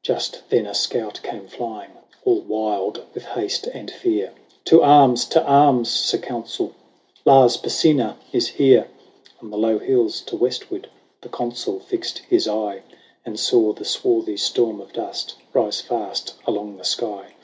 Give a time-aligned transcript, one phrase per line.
[0.00, 1.90] XX, Just then a scout came flying,
[2.24, 4.32] All wild with haste and fear:"
[4.70, 5.26] To arms!
[5.26, 5.90] to arms!
[5.90, 6.72] Sir Consul;
[7.26, 8.88] Lars Porsena is here."
[9.42, 10.88] On the low hills to westward
[11.20, 12.82] The Consul fixed his eye,
[13.26, 17.34] And saw the swarthy storm of dust Rise fast along the sky.